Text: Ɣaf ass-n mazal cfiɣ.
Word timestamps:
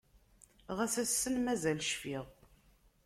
Ɣaf 0.77 0.93
ass-n 1.03 1.35
mazal 1.39 1.79
cfiɣ. 1.91 2.25